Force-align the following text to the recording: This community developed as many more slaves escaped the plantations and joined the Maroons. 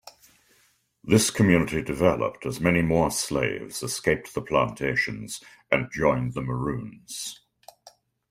This 1.03 1.29
community 1.29 1.83
developed 1.83 2.43
as 2.47 2.59
many 2.59 2.81
more 2.81 3.11
slaves 3.11 3.83
escaped 3.83 4.33
the 4.33 4.41
plantations 4.41 5.41
and 5.71 5.91
joined 5.91 6.33
the 6.33 6.41
Maroons. 6.41 7.39